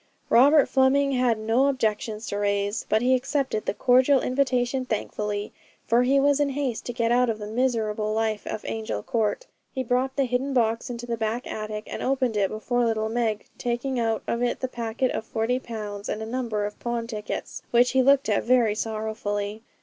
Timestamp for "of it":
14.25-14.59